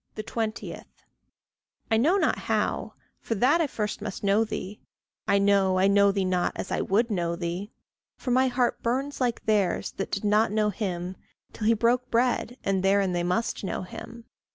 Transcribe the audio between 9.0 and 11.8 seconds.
like theirs that did not know him, Till he